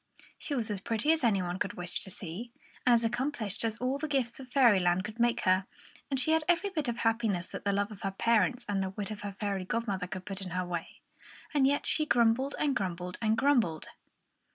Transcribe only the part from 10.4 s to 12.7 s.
in her way. And yet she grumbled